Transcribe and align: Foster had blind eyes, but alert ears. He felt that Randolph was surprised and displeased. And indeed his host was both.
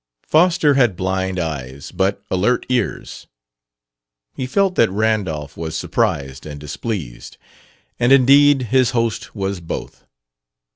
Foster 0.23 0.73
had 0.73 0.95
blind 0.95 1.37
eyes, 1.37 1.91
but 1.91 2.23
alert 2.31 2.65
ears. 2.69 3.27
He 4.33 4.47
felt 4.47 4.73
that 4.73 4.89
Randolph 4.89 5.55
was 5.55 5.77
surprised 5.77 6.43
and 6.47 6.59
displeased. 6.59 7.37
And 7.99 8.11
indeed 8.11 8.63
his 8.73 8.89
host 8.97 9.35
was 9.35 9.59
both. 9.59 10.07